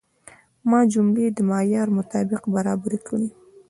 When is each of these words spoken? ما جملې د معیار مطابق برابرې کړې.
ما 0.69 0.79
جملې 0.93 1.25
د 1.33 1.39
معیار 1.49 1.87
مطابق 1.97 2.41
برابرې 2.53 2.99
کړې. 3.07 3.27